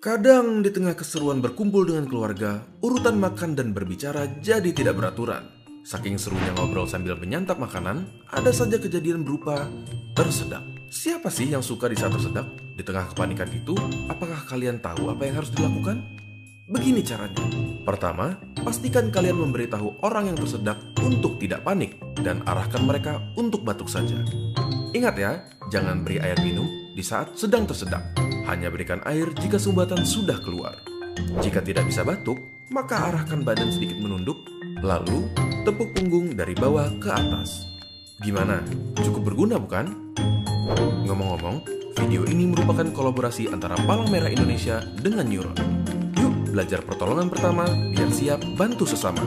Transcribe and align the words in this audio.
Kadang 0.00 0.64
di 0.64 0.72
tengah 0.72 0.96
keseruan 0.96 1.44
berkumpul 1.44 1.84
dengan 1.84 2.08
keluarga, 2.08 2.64
urutan 2.80 3.20
makan 3.20 3.52
dan 3.52 3.76
berbicara 3.76 4.32
jadi 4.40 4.72
tidak 4.72 4.96
beraturan. 4.96 5.44
Saking 5.84 6.16
serunya 6.16 6.56
ngobrol 6.56 6.88
sambil 6.88 7.20
menyantap 7.20 7.60
makanan, 7.60 8.08
ada 8.32 8.48
saja 8.48 8.80
kejadian 8.80 9.28
berupa 9.28 9.68
tersedak. 10.16 10.64
Siapa 10.88 11.28
sih 11.28 11.52
yang 11.52 11.60
suka 11.60 11.92
di 11.92 12.00
saat 12.00 12.16
tersedak? 12.16 12.48
Di 12.48 12.80
tengah 12.80 13.12
kepanikan 13.12 13.52
itu, 13.52 13.76
apakah 14.08 14.40
kalian 14.48 14.80
tahu 14.80 15.12
apa 15.12 15.20
yang 15.28 15.44
harus 15.44 15.52
dilakukan? 15.52 16.00
Begini 16.64 17.04
caranya. 17.04 17.44
Pertama, 17.84 18.40
pastikan 18.64 19.12
kalian 19.12 19.36
memberitahu 19.36 20.00
orang 20.00 20.32
yang 20.32 20.38
tersedak 20.40 20.80
untuk 21.04 21.36
tidak 21.36 21.60
panik 21.60 22.00
dan 22.24 22.40
arahkan 22.48 22.88
mereka 22.88 23.20
untuk 23.36 23.68
batuk 23.68 23.92
saja. 23.92 24.16
Ingat 24.96 25.14
ya, 25.20 25.44
jangan 25.70 26.02
beri 26.02 26.18
air 26.18 26.36
minum 26.42 26.66
di 26.92 27.00
saat 27.00 27.38
sedang 27.38 27.64
tersedak. 27.64 28.02
Hanya 28.50 28.68
berikan 28.68 28.98
air 29.06 29.30
jika 29.38 29.56
sumbatan 29.56 30.02
sudah 30.02 30.36
keluar. 30.42 30.74
Jika 31.38 31.62
tidak 31.62 31.86
bisa 31.86 32.02
batuk, 32.02 32.42
maka 32.74 33.08
arahkan 33.08 33.46
badan 33.46 33.70
sedikit 33.70 33.96
menunduk, 34.02 34.36
lalu 34.82 35.30
tepuk 35.62 35.94
punggung 35.94 36.34
dari 36.34 36.52
bawah 36.58 36.90
ke 36.98 37.08
atas. 37.08 37.62
Gimana? 38.20 38.60
Cukup 38.98 39.32
berguna 39.32 39.56
bukan? 39.56 40.12
Ngomong-ngomong, 41.06 41.62
video 41.96 42.26
ini 42.26 42.50
merupakan 42.50 42.90
kolaborasi 42.90 43.48
antara 43.48 43.78
Palang 43.86 44.10
Merah 44.10 44.28
Indonesia 44.28 44.82
dengan 44.98 45.30
Neuron. 45.30 45.56
Yuk 46.18 46.52
belajar 46.52 46.82
pertolongan 46.82 47.30
pertama 47.30 47.64
biar 47.94 48.10
siap 48.10 48.42
bantu 48.58 48.84
sesama. 48.84 49.22